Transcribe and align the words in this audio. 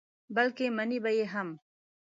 بلکې 0.35 0.65
منې 0.77 0.97
به 1.03 1.11
یې 1.17 1.25
هم. 1.33 1.49